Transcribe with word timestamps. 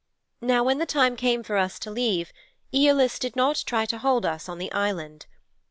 Now 0.41 0.63
when 0.63 0.79
the 0.79 0.87
time 0.87 1.15
came 1.15 1.43
for 1.43 1.57
us 1.57 1.77
to 1.77 1.91
leave, 1.91 2.33
Æolus 2.73 3.19
did 3.19 3.35
not 3.35 3.61
try 3.67 3.85
to 3.85 3.99
hold 3.99 4.25
us 4.25 4.49
on 4.49 4.57
the 4.57 4.71
island. 4.71 5.27